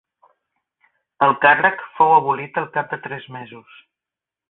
[1.27, 3.81] El càrrec fou abolit al cap de tres mesos.